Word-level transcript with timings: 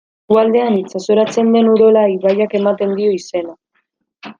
Eskualdean 0.27 0.77
itsasoratzen 0.77 1.53
den 1.57 1.69
Urola 1.75 2.07
ibaiak 2.17 2.59
ematen 2.65 3.01
dio 3.03 3.17
izena. 3.23 3.59